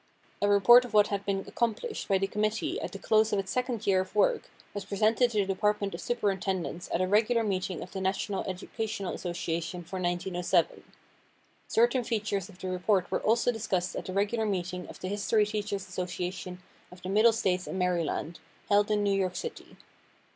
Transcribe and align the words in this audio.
A 0.41 0.49
report 0.49 0.83
of 0.83 0.95
what 0.95 1.09
had 1.09 1.23
been 1.27 1.45
accomplished 1.47 2.07
by 2.07 2.17
the 2.17 2.25
committee 2.25 2.81
at 2.81 2.91
the 2.91 2.97
close 2.97 3.31
of 3.31 3.37
its 3.37 3.51
second 3.51 3.85
year 3.85 4.01
of 4.01 4.15
work, 4.15 4.49
was 4.73 4.83
presented 4.83 5.29
to 5.29 5.37
the 5.41 5.45
Department 5.53 5.93
of 5.93 6.01
Superintendents 6.01 6.89
at 6.91 7.01
a 7.01 7.07
regular 7.07 7.43
meeting 7.43 7.83
of 7.83 7.91
the 7.91 8.01
National 8.01 8.43
Educational 8.45 9.13
Association 9.13 9.83
for 9.83 9.99
1907. 10.01 10.81
Certain 11.67 12.03
features 12.03 12.49
of 12.49 12.57
the 12.57 12.69
report 12.69 13.11
were 13.11 13.21
also 13.21 13.51
discussed 13.51 13.95
at 13.95 14.09
a 14.09 14.11
regular 14.13 14.47
meeting 14.47 14.87
of 14.87 14.99
the 14.99 15.07
History 15.07 15.45
Teachers' 15.45 15.87
Association 15.87 16.63
of 16.91 17.03
the 17.03 17.09
Middle 17.09 17.31
States 17.31 17.67
and 17.67 17.77
Maryland, 17.77 18.39
held 18.69 18.89
in 18.89 19.03
New 19.03 19.13
York 19.13 19.35
City. 19.35 19.77